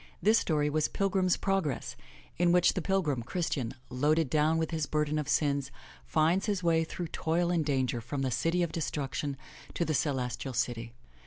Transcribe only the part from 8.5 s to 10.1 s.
of Destruction to the